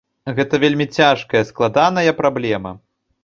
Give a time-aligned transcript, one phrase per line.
[0.37, 2.71] Гэта вельмі цяжкая, складаная праблема.